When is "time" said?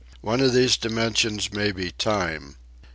1.91-2.55